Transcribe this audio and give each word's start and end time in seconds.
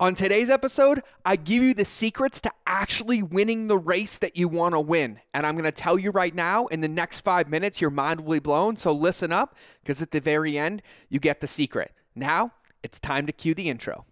On 0.00 0.14
today's 0.14 0.48
episode, 0.48 1.02
I 1.26 1.36
give 1.36 1.62
you 1.62 1.74
the 1.74 1.84
secrets 1.84 2.40
to 2.40 2.50
actually 2.66 3.22
winning 3.22 3.66
the 3.66 3.76
race 3.76 4.16
that 4.16 4.34
you 4.34 4.48
want 4.48 4.72
to 4.72 4.80
win. 4.80 5.20
And 5.34 5.46
I'm 5.46 5.56
going 5.56 5.64
to 5.64 5.70
tell 5.70 5.98
you 5.98 6.10
right 6.10 6.34
now, 6.34 6.68
in 6.68 6.80
the 6.80 6.88
next 6.88 7.20
five 7.20 7.50
minutes, 7.50 7.82
your 7.82 7.90
mind 7.90 8.22
will 8.22 8.32
be 8.32 8.38
blown. 8.38 8.76
So 8.76 8.92
listen 8.92 9.30
up, 9.30 9.58
because 9.82 10.00
at 10.00 10.10
the 10.10 10.20
very 10.22 10.56
end, 10.56 10.80
you 11.10 11.20
get 11.20 11.42
the 11.42 11.46
secret. 11.46 11.92
Now, 12.14 12.52
it's 12.82 12.98
time 12.98 13.26
to 13.26 13.32
cue 13.32 13.52
the 13.52 13.68
intro. 13.68 14.06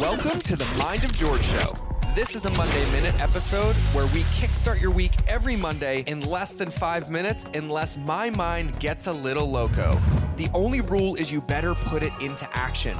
Welcome 0.00 0.40
to 0.40 0.56
the 0.56 0.66
Mind 0.80 1.04
of 1.04 1.12
George 1.12 1.44
Show. 1.44 1.70
This 2.16 2.34
is 2.34 2.46
a 2.46 2.50
Monday 2.56 2.90
Minute 2.90 3.20
episode 3.20 3.76
where 3.94 4.06
we 4.06 4.22
kickstart 4.34 4.80
your 4.82 4.90
week 4.90 5.12
every 5.28 5.54
Monday 5.54 6.02
in 6.08 6.22
less 6.22 6.54
than 6.54 6.70
five 6.70 7.08
minutes, 7.08 7.46
unless 7.54 8.04
my 8.04 8.30
mind 8.30 8.80
gets 8.80 9.06
a 9.06 9.12
little 9.12 9.48
loco. 9.48 9.94
The 10.34 10.48
only 10.54 10.80
rule 10.80 11.14
is 11.14 11.32
you 11.32 11.40
better 11.40 11.76
put 11.76 12.02
it 12.02 12.12
into 12.20 12.48
action. 12.52 12.96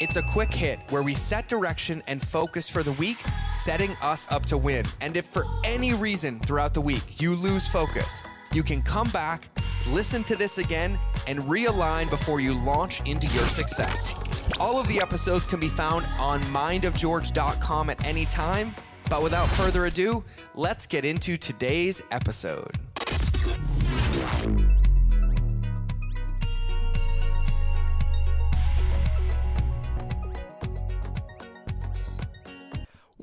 It's 0.00 0.16
a 0.16 0.22
quick 0.22 0.52
hit 0.52 0.78
where 0.90 1.02
we 1.02 1.14
set 1.14 1.48
direction 1.48 2.02
and 2.06 2.22
focus 2.22 2.70
for 2.70 2.84
the 2.84 2.92
week, 2.92 3.18
setting 3.52 3.96
us 4.00 4.30
up 4.30 4.46
to 4.46 4.56
win. 4.56 4.84
And 5.00 5.16
if 5.16 5.24
for 5.24 5.44
any 5.64 5.92
reason 5.92 6.38
throughout 6.38 6.72
the 6.72 6.80
week 6.80 7.20
you 7.20 7.34
lose 7.34 7.66
focus, 7.66 8.22
you 8.52 8.62
can 8.62 8.80
come 8.80 9.08
back, 9.10 9.42
listen 9.90 10.22
to 10.24 10.36
this 10.36 10.58
again, 10.58 11.00
and 11.26 11.40
realign 11.40 12.08
before 12.10 12.38
you 12.38 12.54
launch 12.54 13.00
into 13.08 13.26
your 13.28 13.44
success. 13.44 14.14
All 14.60 14.80
of 14.80 14.86
the 14.86 15.00
episodes 15.00 15.48
can 15.48 15.58
be 15.58 15.68
found 15.68 16.06
on 16.20 16.40
mindofgeorge.com 16.42 17.90
at 17.90 18.06
any 18.06 18.24
time. 18.24 18.74
But 19.10 19.22
without 19.22 19.48
further 19.48 19.86
ado, 19.86 20.22
let's 20.54 20.86
get 20.86 21.04
into 21.04 21.36
today's 21.36 22.02
episode. 22.12 22.87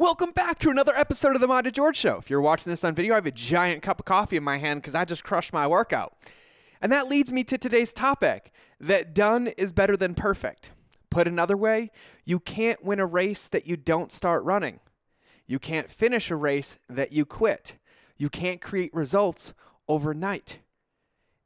Welcome 0.05 0.33
back 0.33 0.59
to 0.59 0.69
another 0.69 0.93
episode 0.95 1.33
of 1.33 1.41
the 1.41 1.47
Mind 1.47 1.65
of 1.65 1.73
George 1.73 1.97
Show. 1.97 2.17
If 2.17 2.29
you're 2.29 2.39
watching 2.39 2.69
this 2.69 2.83
on 2.83 2.93
video, 2.93 3.13
I 3.13 3.15
have 3.15 3.25
a 3.25 3.31
giant 3.31 3.81
cup 3.81 3.99
of 3.99 4.05
coffee 4.05 4.37
in 4.37 4.43
my 4.43 4.59
hand 4.59 4.79
because 4.79 4.93
I 4.93 5.03
just 5.03 5.23
crushed 5.23 5.51
my 5.51 5.65
workout. 5.65 6.13
And 6.79 6.91
that 6.91 7.09
leads 7.09 7.33
me 7.33 7.43
to 7.45 7.57
today's 7.57 7.91
topic 7.91 8.51
that 8.79 9.15
done 9.15 9.47
is 9.47 9.73
better 9.73 9.97
than 9.97 10.13
perfect. 10.13 10.69
Put 11.09 11.27
another 11.27 11.57
way, 11.57 11.89
you 12.23 12.39
can't 12.39 12.85
win 12.85 12.99
a 12.99 13.05
race 13.07 13.47
that 13.47 13.65
you 13.65 13.77
don't 13.77 14.11
start 14.11 14.43
running. 14.43 14.79
You 15.47 15.57
can't 15.57 15.89
finish 15.89 16.29
a 16.29 16.35
race 16.35 16.77
that 16.87 17.11
you 17.11 17.25
quit. 17.25 17.79
You 18.15 18.29
can't 18.29 18.61
create 18.61 18.93
results 18.93 19.55
overnight. 19.87 20.59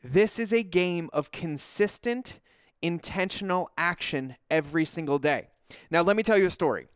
This 0.04 0.38
is 0.38 0.52
a 0.52 0.64
game 0.64 1.10
of 1.14 1.32
consistent, 1.32 2.42
intentional 2.82 3.72
action 3.78 4.36
every 4.52 4.84
single 4.84 5.18
day. 5.18 5.48
Now, 5.90 6.02
let 6.02 6.18
me 6.18 6.24
tell 6.24 6.38
you 6.38 6.48
a 6.48 6.52
story. 6.52 6.90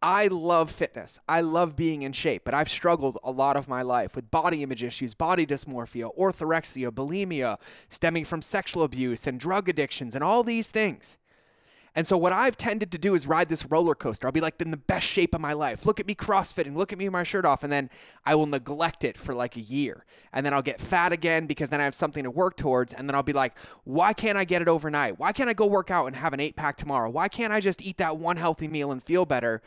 I 0.00 0.28
love 0.28 0.70
fitness. 0.70 1.18
I 1.28 1.40
love 1.40 1.74
being 1.74 2.02
in 2.02 2.12
shape, 2.12 2.42
but 2.44 2.54
I've 2.54 2.68
struggled 2.68 3.18
a 3.24 3.32
lot 3.32 3.56
of 3.56 3.68
my 3.68 3.82
life 3.82 4.14
with 4.14 4.30
body 4.30 4.62
image 4.62 4.84
issues, 4.84 5.14
body 5.14 5.44
dysmorphia, 5.44 6.16
orthorexia, 6.16 6.90
bulimia, 6.90 7.58
stemming 7.88 8.24
from 8.24 8.40
sexual 8.40 8.84
abuse 8.84 9.26
and 9.26 9.40
drug 9.40 9.68
addictions 9.68 10.14
and 10.14 10.22
all 10.22 10.44
these 10.44 10.70
things. 10.70 11.18
And 11.98 12.06
so, 12.06 12.16
what 12.16 12.32
I've 12.32 12.56
tended 12.56 12.92
to 12.92 12.98
do 12.98 13.16
is 13.16 13.26
ride 13.26 13.48
this 13.48 13.66
roller 13.66 13.96
coaster. 13.96 14.28
I'll 14.28 14.32
be 14.32 14.40
like 14.40 14.62
in 14.62 14.70
the 14.70 14.76
best 14.76 15.04
shape 15.04 15.34
of 15.34 15.40
my 15.40 15.52
life. 15.52 15.84
Look 15.84 15.98
at 15.98 16.06
me 16.06 16.14
crossfitting. 16.14 16.76
Look 16.76 16.92
at 16.92 16.98
me 17.00 17.06
with 17.06 17.12
my 17.12 17.24
shirt 17.24 17.44
off. 17.44 17.64
And 17.64 17.72
then 17.72 17.90
I 18.24 18.36
will 18.36 18.46
neglect 18.46 19.02
it 19.02 19.18
for 19.18 19.34
like 19.34 19.56
a 19.56 19.60
year. 19.60 20.04
And 20.32 20.46
then 20.46 20.54
I'll 20.54 20.62
get 20.62 20.80
fat 20.80 21.10
again 21.10 21.48
because 21.48 21.70
then 21.70 21.80
I 21.80 21.84
have 21.84 21.96
something 21.96 22.22
to 22.22 22.30
work 22.30 22.56
towards. 22.56 22.92
And 22.92 23.08
then 23.08 23.16
I'll 23.16 23.24
be 23.24 23.32
like, 23.32 23.58
why 23.82 24.12
can't 24.12 24.38
I 24.38 24.44
get 24.44 24.62
it 24.62 24.68
overnight? 24.68 25.18
Why 25.18 25.32
can't 25.32 25.50
I 25.50 25.54
go 25.54 25.66
work 25.66 25.90
out 25.90 26.06
and 26.06 26.14
have 26.14 26.32
an 26.32 26.38
eight 26.38 26.54
pack 26.54 26.76
tomorrow? 26.76 27.10
Why 27.10 27.26
can't 27.26 27.52
I 27.52 27.58
just 27.58 27.82
eat 27.82 27.96
that 27.96 28.16
one 28.16 28.36
healthy 28.36 28.68
meal 28.68 28.92
and 28.92 29.02
feel 29.02 29.26
better? 29.26 29.60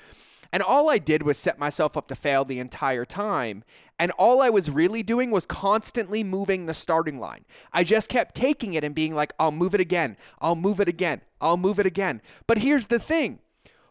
And 0.54 0.64
all 0.64 0.90
I 0.90 1.00
did 1.00 1.24
was 1.24 1.38
set 1.38 1.60
myself 1.60 1.98
up 1.98 2.08
to 2.08 2.16
fail 2.16 2.46
the 2.46 2.60
entire 2.60 3.04
time. 3.04 3.66
And 4.02 4.12
all 4.18 4.42
I 4.42 4.50
was 4.50 4.72
really 4.72 5.04
doing 5.04 5.30
was 5.30 5.46
constantly 5.46 6.24
moving 6.24 6.66
the 6.66 6.74
starting 6.74 7.20
line. 7.20 7.46
I 7.72 7.84
just 7.84 8.10
kept 8.10 8.34
taking 8.34 8.74
it 8.74 8.84
and 8.84 8.96
being 8.96 9.14
like, 9.14 9.32
I'll 9.38 9.52
move 9.52 9.76
it 9.76 9.80
again. 9.80 10.18
I'll 10.40 10.56
move 10.56 10.80
it 10.80 10.88
again. 10.88 11.22
I'll 11.40 11.56
move 11.56 11.80
it 11.80 11.86
again. 11.86 12.20
But 12.48 12.58
here's 12.58 12.88
the 12.88 12.98
thing 12.98 13.38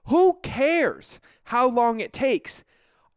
who 0.06 0.40
cares 0.42 1.20
how 1.44 1.68
long 1.68 2.00
it 2.00 2.12
takes? 2.12 2.64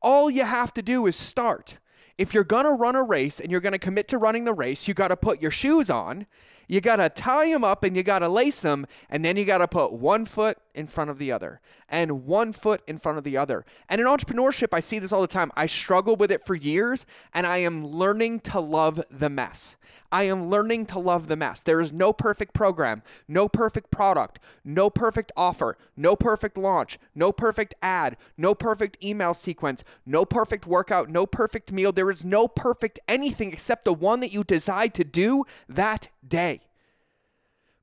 All 0.03 0.29
you 0.29 0.44
have 0.44 0.72
to 0.75 0.84
do 0.84 1.07
is 1.07 1.16
start. 1.16 1.79
If 2.19 2.31
you're 2.31 2.44
going 2.44 2.66
to 2.66 2.73
run 2.73 2.96
a 2.96 3.01
race 3.01 3.40
and 3.40 3.50
you're 3.50 3.59
going 3.59 3.73
to 3.73 3.79
commit 3.79 4.07
to 4.09 4.19
running 4.19 4.46
the 4.46 4.53
race, 4.53 4.88
you 4.88 4.94
got 4.94 5.07
to 5.07 5.17
put 5.17 5.41
your 5.41 5.50
shoes 5.50 5.90
on 5.90 6.28
you 6.68 6.81
got 6.81 6.97
to 6.97 7.09
tie 7.09 7.51
them 7.51 7.63
up 7.63 7.84
and 7.84 7.96
you 7.96 8.03
got 8.03 8.19
to 8.19 8.29
lace 8.29 8.62
them, 8.62 8.85
and 9.09 9.24
then 9.24 9.38
you 9.38 9.46
got 9.46 9.59
to 9.59 9.68
put 9.68 9.94
one 9.94 10.25
foot 10.25 10.57
in 10.74 10.88
front 10.88 11.09
of 11.09 11.19
the 11.19 11.31
other 11.31 11.62
and 11.88 12.25
one 12.25 12.51
foot 12.51 12.81
in 12.88 12.97
front 12.97 13.18
of 13.18 13.24
the 13.24 13.38
other. 13.38 13.63
And 13.88 14.01
in 14.01 14.07
entrepreneurship, 14.07 14.69
I 14.73 14.79
see 14.79 14.97
this 14.97 15.12
all 15.12 15.22
the 15.22 15.28
time. 15.28 15.52
I 15.56 15.68
struggled 15.68 16.19
with 16.19 16.31
it 16.31 16.41
for 16.41 16.56
years, 16.56 17.06
and 17.34 17.46
I 17.46 17.57
am 17.57 17.85
learning 17.85 18.40
to 18.41 18.59
love 18.59 19.02
the 19.12 19.29
mess. 19.29 19.78
I 20.12 20.23
am 20.23 20.50
learning 20.50 20.88
to 20.88 21.00
love 21.00 21.28
the 21.28 21.35
mess. 21.35 21.62
There 21.62 21.81
is 21.81 21.94
no 21.94 22.13
perfect 22.13 22.53
program, 22.53 23.03
no 23.28 23.47
perfect 23.47 23.91
product, 23.91 24.40
no 24.63 24.90
perfect 24.90 25.31
offer, 25.38 25.78
no 25.96 26.16
perfect 26.16 26.57
launch, 26.57 26.97
no 27.13 27.31
perfect 27.31 27.75
ad, 27.81 28.18
no 28.38 28.56
perfect 28.56 28.97
email 29.03 29.34
sequence, 29.34 29.84
no 30.06 30.25
perfect 30.25 30.66
workout, 30.66 31.09
no 31.09 31.25
perfect 31.25 31.72
meal. 31.72 31.91
There 31.91 32.09
is 32.09 32.25
no 32.25 32.47
perfect 32.47 33.00
anything 33.07 33.53
except 33.53 33.85
the 33.85 33.94
one 33.94 34.19
that 34.22 34.34
you 34.34 34.44
decide 34.44 34.94
to 34.96 35.03
do 35.03 35.44
that 35.69 36.07
day. 36.28 36.61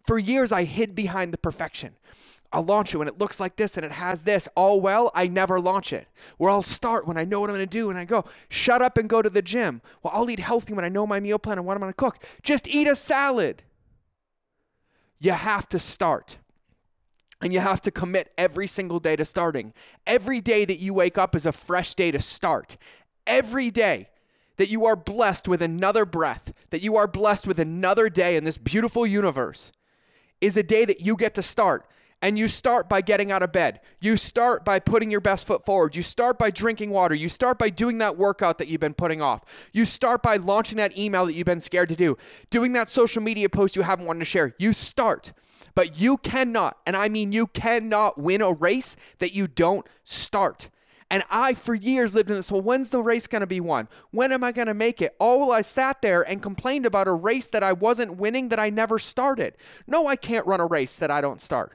For 0.05 0.19
years, 0.19 0.53
I 0.53 0.65
hid 0.65 0.95
behind 0.95 1.33
the 1.33 1.39
perfection. 1.39 1.95
I'll 2.53 2.65
launch 2.65 2.93
it 2.93 2.99
when 2.99 3.06
it 3.06 3.19
looks 3.19 3.39
like 3.39 3.56
this 3.56 3.77
and 3.77 3.87
it 3.87 3.93
has 3.93 4.25
this. 4.25 4.49
All 4.56 4.81
well, 4.81 5.11
I 5.15 5.28
never 5.28 5.61
launch 5.61 5.93
it. 5.93 6.09
Where 6.37 6.51
I'll 6.51 6.62
start 6.62 7.06
when 7.06 7.17
I 7.17 7.25
know 7.25 7.41
what 7.41 7.49
I'm 7.49 7.55
going 7.55 7.69
to 7.69 7.78
do 7.78 7.91
and 7.91 7.99
I 7.99 8.05
go, 8.05 8.25
shut 8.49 8.83
up 8.83 8.99
and 8.99 9.09
go 9.09 9.23
to 9.23 9.31
the 9.31 9.43
gym. 9.43 9.83
Well, 10.03 10.12
I'll 10.15 10.28
eat 10.28 10.41
healthy 10.41 10.75
when 10.75 10.84
I 10.84 10.89
know 10.89 11.06
my 11.06 11.21
meal 11.21 11.39
plan 11.39 11.59
and 11.59 11.67
what 11.67 11.75
I'm 11.75 11.81
going 11.81 11.93
to 11.93 11.97
cook. 11.97 12.25
Just 12.43 12.67
eat 12.67 12.89
a 12.89 12.97
salad. 12.97 13.62
You 15.21 15.33
have 15.33 15.69
to 15.69 15.78
start. 15.78 16.39
And 17.41 17.53
you 17.53 17.61
have 17.61 17.81
to 17.83 17.91
commit 17.91 18.33
every 18.37 18.67
single 18.67 18.99
day 18.99 19.17
to 19.17 19.25
starting. 19.25 19.72
Every 20.07 20.41
day 20.41 20.65
that 20.65 20.78
you 20.78 20.93
wake 20.93 21.19
up 21.19 21.34
is 21.37 21.47
a 21.47 21.53
fresh 21.53 21.95
day 21.95 22.11
to 22.11 22.19
start. 22.19 22.77
Every 23.27 23.71
day 23.71 24.09
that 24.57 24.71
you 24.71 24.84
are 24.84 24.97
blessed 24.97 25.49
with 25.49 25.62
another 25.62 26.05
breath, 26.05 26.53
that 26.71 26.83
you 26.83 26.97
are 26.97 27.07
blessed 27.07 27.47
with 27.47 27.59
another 27.59 28.09
day 28.09 28.37
in 28.37 28.45
this 28.45 28.59
beautiful 28.59 29.07
universe 29.07 29.73
is 30.41 30.57
a 30.57 30.63
day 30.63 30.85
that 30.85 31.01
you 31.01 31.17
get 31.17 31.35
to 31.35 31.43
start. 31.43 31.87
And 32.23 32.39
you 32.39 32.49
start 32.49 32.87
by 32.87 33.01
getting 33.01 33.33
out 33.33 33.43
of 33.43 33.51
bed. 33.51 33.81
You 33.99 34.19
start 34.19 34.63
by 34.63 34.79
putting 34.79 35.11
your 35.11 35.23
best 35.23 35.47
foot 35.47 35.65
forward. 35.65 35.97
You 35.97 36.03
start 36.03 36.39
by 36.39 36.51
drinking 36.51 36.91
water. 36.91 37.15
You 37.15 37.31
start 37.31 37.59
by 37.59 37.71
doing 37.71 37.97
that 37.99 38.19
workout 38.19 38.59
that 38.59 38.69
you've 38.69 38.81
been 38.81 38.93
putting 38.93 39.23
off. 39.23 39.71
You 39.73 39.87
start 39.87 40.23
by 40.23 40.37
launching 40.37 40.77
that 40.77 40.99
email 40.99 41.25
that 41.25 41.33
you've 41.33 41.47
been 41.47 41.61
scared 41.61 41.89
to 41.89 41.97
do, 41.97 42.19
doing 42.51 42.75
that 42.75 42.91
social 42.91 43.23
media 43.23 43.49
post 43.49 43.75
you 43.75 43.81
haven't 43.81 44.05
wanted 44.05 44.19
to 44.19 44.27
share. 44.27 44.55
You 44.59 44.75
start. 44.75 45.33
But 45.75 45.99
you 45.99 46.19
cannot, 46.19 46.77
and 46.87 46.95
I 46.95 47.09
mean 47.09 47.33
you 47.33 47.47
cannot 47.47 48.19
win 48.19 48.43
a 48.43 48.53
race 48.53 48.97
that 49.19 49.33
you 49.35 49.47
don't 49.47 49.87
start. 50.03 50.69
And 51.10 51.25
I, 51.28 51.54
for 51.54 51.75
years, 51.75 52.15
lived 52.15 52.31
in 52.31 52.37
this. 52.37 52.53
Well, 52.53 52.62
when's 52.62 52.91
the 52.91 53.03
race 53.03 53.26
going 53.26 53.41
to 53.41 53.47
be 53.47 53.60
won? 53.60 53.88
When 54.12 54.31
am 54.31 54.44
I 54.44 54.53
going 54.53 54.69
to 54.69 54.75
make 54.75 55.03
it? 55.03 55.16
Oh, 55.19 55.38
well, 55.38 55.53
I 55.53 55.60
sat 55.60 56.03
there 56.03 56.22
and 56.22 56.41
complained 56.41 56.87
about 56.87 57.09
a 57.09 57.12
race 57.12 57.48
that 57.48 57.65
I 57.65 57.72
wasn't 57.72 58.16
winning 58.16 58.48
that 58.50 58.60
I 58.60 58.71
never 58.71 58.98
started. 58.98 59.56
No, 59.88 60.06
I 60.06 60.15
can't 60.15 60.47
run 60.47 60.60
a 60.60 60.66
race 60.66 60.98
that 61.00 61.10
I 61.10 61.21
don't 61.21 61.41
start. 61.41 61.72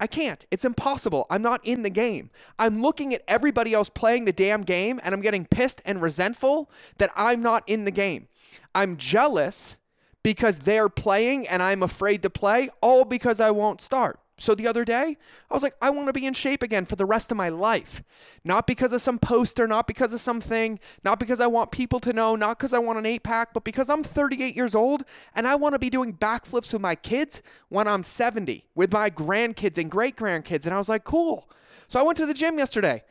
I 0.00 0.08
can't. 0.08 0.44
It's 0.50 0.64
impossible. 0.64 1.26
I'm 1.30 1.42
not 1.42 1.64
in 1.64 1.82
the 1.82 1.90
game. 1.90 2.30
I'm 2.58 2.82
looking 2.82 3.14
at 3.14 3.22
everybody 3.28 3.72
else 3.72 3.88
playing 3.88 4.24
the 4.24 4.32
damn 4.32 4.62
game 4.62 5.00
and 5.04 5.14
I'm 5.14 5.20
getting 5.20 5.46
pissed 5.46 5.80
and 5.84 6.02
resentful 6.02 6.68
that 6.98 7.10
I'm 7.14 7.42
not 7.42 7.62
in 7.68 7.84
the 7.84 7.92
game. 7.92 8.26
I'm 8.74 8.96
jealous 8.96 9.78
because 10.24 10.60
they're 10.60 10.88
playing 10.88 11.46
and 11.46 11.62
I'm 11.62 11.82
afraid 11.82 12.22
to 12.22 12.30
play, 12.30 12.70
all 12.80 13.04
because 13.04 13.40
I 13.40 13.52
won't 13.52 13.80
start. 13.80 14.18
So 14.36 14.54
the 14.56 14.66
other 14.66 14.84
day, 14.84 15.16
I 15.48 15.54
was 15.54 15.62
like, 15.62 15.76
I 15.80 15.90
want 15.90 16.08
to 16.08 16.12
be 16.12 16.26
in 16.26 16.34
shape 16.34 16.64
again 16.64 16.86
for 16.86 16.96
the 16.96 17.04
rest 17.04 17.30
of 17.30 17.36
my 17.36 17.50
life. 17.50 18.02
Not 18.44 18.66
because 18.66 18.92
of 18.92 19.00
some 19.00 19.18
poster, 19.18 19.68
not 19.68 19.86
because 19.86 20.12
of 20.12 20.20
something, 20.20 20.80
not 21.04 21.20
because 21.20 21.40
I 21.40 21.46
want 21.46 21.70
people 21.70 22.00
to 22.00 22.12
know, 22.12 22.34
not 22.34 22.58
because 22.58 22.72
I 22.72 22.80
want 22.80 22.98
an 22.98 23.06
eight 23.06 23.22
pack, 23.22 23.54
but 23.54 23.62
because 23.62 23.88
I'm 23.88 24.02
38 24.02 24.56
years 24.56 24.74
old 24.74 25.04
and 25.36 25.46
I 25.46 25.54
want 25.54 25.74
to 25.74 25.78
be 25.78 25.88
doing 25.88 26.12
backflips 26.12 26.72
with 26.72 26.82
my 26.82 26.96
kids 26.96 27.42
when 27.68 27.86
I'm 27.86 28.02
70, 28.02 28.64
with 28.74 28.92
my 28.92 29.08
grandkids 29.08 29.78
and 29.78 29.88
great 29.88 30.16
grandkids. 30.16 30.64
And 30.64 30.74
I 30.74 30.78
was 30.78 30.88
like, 30.88 31.04
cool. 31.04 31.48
So 31.86 32.00
I 32.00 32.02
went 32.02 32.16
to 32.18 32.26
the 32.26 32.34
gym 32.34 32.58
yesterday 32.58 33.04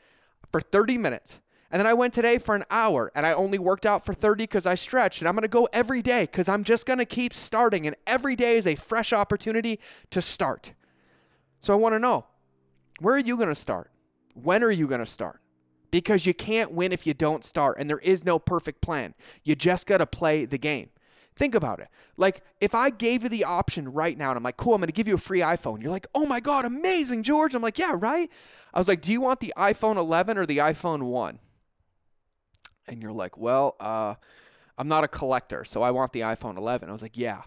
for 0.51 0.59
30 0.59 0.97
minutes. 0.97 1.39
And 1.71 1.79
then 1.79 1.87
I 1.87 1.93
went 1.93 2.13
today 2.13 2.37
for 2.37 2.53
an 2.53 2.65
hour 2.69 3.11
and 3.15 3.25
I 3.25 3.33
only 3.33 3.57
worked 3.57 3.85
out 3.85 4.05
for 4.05 4.13
30 4.13 4.43
because 4.43 4.67
I 4.67 4.75
stretched. 4.75 5.21
And 5.21 5.27
I'm 5.27 5.33
going 5.33 5.41
to 5.43 5.47
go 5.47 5.67
every 5.73 6.01
day 6.03 6.23
because 6.23 6.49
I'm 6.49 6.63
just 6.63 6.85
going 6.85 6.99
to 6.99 7.05
keep 7.05 7.33
starting. 7.33 7.87
And 7.87 7.95
every 8.05 8.35
day 8.35 8.57
is 8.57 8.67
a 8.67 8.75
fresh 8.75 9.13
opportunity 9.13 9.79
to 10.11 10.21
start. 10.21 10.73
So 11.63 11.71
I 11.71 11.77
want 11.77 11.93
to 11.93 11.99
know 11.99 12.25
where 12.99 13.15
are 13.15 13.19
you 13.19 13.37
going 13.37 13.47
to 13.47 13.55
start? 13.55 13.89
When 14.35 14.63
are 14.65 14.71
you 14.71 14.85
going 14.85 14.99
to 14.99 15.05
start? 15.05 15.39
Because 15.91 16.25
you 16.25 16.33
can't 16.33 16.73
win 16.73 16.91
if 16.91 17.07
you 17.07 17.13
don't 17.13 17.41
start, 17.41 17.77
and 17.79 17.89
there 17.89 17.99
is 17.99 18.25
no 18.25 18.37
perfect 18.37 18.81
plan. 18.81 19.13
You 19.45 19.55
just 19.55 19.87
got 19.87 19.99
to 19.99 20.05
play 20.05 20.43
the 20.43 20.57
game. 20.57 20.89
Think 21.37 21.55
about 21.55 21.79
it. 21.79 21.87
Like, 22.17 22.43
if 22.59 22.75
I 22.75 22.89
gave 22.89 23.23
you 23.23 23.29
the 23.29 23.45
option 23.45 23.93
right 23.93 24.17
now 24.17 24.31
and 24.31 24.37
I'm 24.37 24.43
like, 24.43 24.57
cool, 24.57 24.73
I'm 24.73 24.81
going 24.81 24.87
to 24.87 24.93
give 24.93 25.07
you 25.07 25.15
a 25.15 25.19
free 25.19 25.39
iPhone, 25.39 25.81
you're 25.81 25.91
like, 25.91 26.05
oh 26.13 26.25
my 26.25 26.41
God, 26.41 26.65
amazing, 26.65 27.23
George. 27.23 27.55
I'm 27.55 27.61
like, 27.61 27.79
yeah, 27.79 27.95
right? 27.97 28.29
I 28.73 28.77
was 28.77 28.89
like, 28.89 28.99
do 28.99 29.13
you 29.13 29.21
want 29.21 29.39
the 29.39 29.53
iPhone 29.55 29.95
11 29.95 30.37
or 30.37 30.45
the 30.45 30.57
iPhone 30.57 31.03
1? 31.03 31.39
And 32.89 33.01
you're 33.01 33.13
like, 33.13 33.37
well, 33.37 33.77
uh, 33.79 34.15
I'm 34.77 34.89
not 34.89 35.05
a 35.05 35.07
collector, 35.07 35.63
so 35.63 35.81
I 35.81 35.91
want 35.91 36.11
the 36.11 36.21
iPhone 36.21 36.57
11. 36.57 36.89
I 36.89 36.91
was 36.91 37.01
like, 37.01 37.17
yeah. 37.17 37.43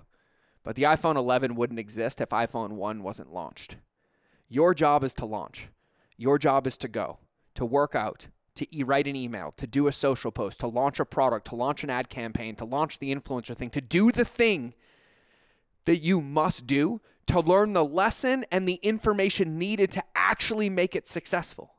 But 0.62 0.74
the 0.74 0.84
iPhone 0.84 1.16
11 1.16 1.54
wouldn't 1.54 1.78
exist 1.78 2.22
if 2.22 2.30
iPhone 2.30 2.70
1 2.70 3.02
wasn't 3.02 3.30
launched. 3.30 3.76
Your 4.48 4.75
job 4.75 5.04
is 5.04 5.14
to 5.16 5.26
launch. 5.26 5.69
Your 6.16 6.38
job 6.38 6.66
is 6.66 6.78
to 6.78 6.88
go, 6.88 7.19
to 7.54 7.66
work 7.66 7.94
out, 7.94 8.28
to 8.54 8.66
e- 8.76 8.82
write 8.82 9.06
an 9.06 9.16
email, 9.16 9.52
to 9.56 9.66
do 9.66 9.87
a 9.87 9.93
social 9.93 10.31
post, 10.31 10.60
to 10.60 10.66
launch 10.66 10.98
a 10.98 11.04
product, 11.04 11.48
to 11.48 11.56
launch 11.56 11.84
an 11.84 11.90
ad 11.90 12.08
campaign, 12.08 12.54
to 12.56 12.64
launch 12.64 12.98
the 12.98 13.14
influencer 13.14 13.56
thing, 13.56 13.70
to 13.70 13.81
do 13.81 14.10
the 14.10 14.25
thing 14.25 14.75
that 15.84 15.98
you 15.98 16.20
must 16.20 16.66
do 16.66 17.00
to 17.26 17.40
learn 17.40 17.72
the 17.72 17.84
lesson 17.84 18.44
and 18.50 18.69
the 18.69 18.78
information 18.82 19.58
needed 19.58 19.90
to 19.93 20.02
actually 20.14 20.70
make 20.70 20.94
it 20.94 21.06
successful. 21.06 21.75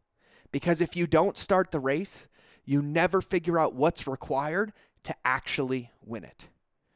Because 0.52 0.81
if 0.81 0.96
you 0.96 1.08
don't 1.08 1.38
start 1.38 1.72
the 1.72 1.80
race, 1.80 2.28
you 2.66 2.81
never 2.81 3.22
figure 3.22 3.60
out 3.60 3.74
what's 3.74 4.08
required 4.08 4.74
to 5.04 5.16
actually 5.24 5.92
win 6.06 6.24
it. 6.24 6.48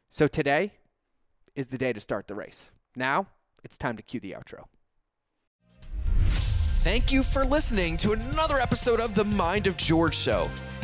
So 0.09 0.27
today 0.27 0.73
is 1.55 1.69
the 1.69 1.77
day 1.77 1.93
to 1.93 2.01
start 2.01 2.27
the 2.27 2.35
race. 2.35 2.71
Now 2.95 3.27
it's 3.63 3.77
time 3.77 3.95
to 3.97 4.03
cue 4.03 4.19
the 4.19 4.33
outro. 4.33 4.65
Thank 6.83 7.11
you 7.11 7.21
for 7.21 7.45
listening 7.45 7.95
to 7.97 8.13
another 8.13 8.57
episode 8.57 8.99
of 8.99 9.13
The 9.13 9.23
Mind 9.23 9.67
of 9.67 9.77
George 9.77 10.15
Show. 10.17 10.49